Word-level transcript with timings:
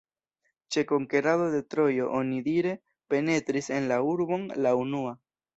Ĉe 0.75 0.83
konkerado 0.91 1.49
de 1.57 1.59
Trojo 1.75 2.07
onidire 2.21 2.73
penetris 3.15 3.73
en 3.79 3.91
la 3.93 4.03
urbon 4.15 4.53
la 4.67 4.77
unua. 4.85 5.15